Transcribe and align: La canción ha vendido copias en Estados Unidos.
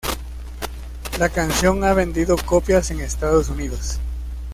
La 1.19 1.29
canción 1.29 1.83
ha 1.83 1.93
vendido 1.93 2.35
copias 2.35 2.89
en 2.89 3.01
Estados 3.01 3.49
Unidos. 3.49 3.99